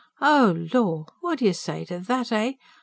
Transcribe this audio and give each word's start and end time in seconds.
Oh 0.19 0.65
lor! 0.73 1.05
What 1.19 1.37
do 1.37 1.45
you 1.45 1.53
say 1.53 1.85
to 1.85 1.99
that, 1.99 2.31
eh? 2.31 2.53